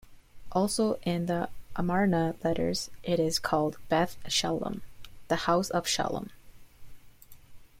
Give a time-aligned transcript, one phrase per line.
[0.51, 4.81] Also in the Amarna letters, it is called Beth-Shalem,
[5.27, 6.31] the house of Shalem.